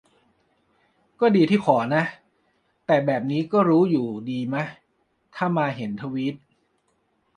[1.19, 2.03] ก็ดีที่ขอนะ
[2.85, 4.63] แต่แบบนี้ก็รู้อยู่ดีมะ
[5.35, 6.35] ถ้ามาเห็นทวีต